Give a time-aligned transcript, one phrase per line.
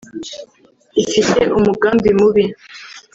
[1.03, 2.43] Ifite umugambi mubi